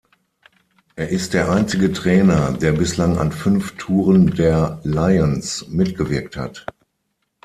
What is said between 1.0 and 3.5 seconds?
ist der einzige Trainer, der bislang an